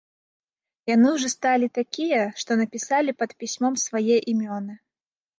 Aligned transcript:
Яны 0.91 1.07
ўжо 1.17 1.27
сталі 1.33 1.67
такія, 1.79 2.21
што 2.43 2.57
напісалі 2.61 3.11
пад 3.19 3.35
пісьмом 3.43 3.77
свае 3.83 4.17
імёны. 4.33 4.73